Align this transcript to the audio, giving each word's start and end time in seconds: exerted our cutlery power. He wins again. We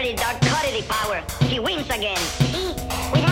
exerted 0.00 0.22
our 0.22 0.34
cutlery 0.40 0.82
power. 0.88 1.22
He 1.44 1.58
wins 1.60 1.88
again. 1.90 2.18
We 3.12 3.29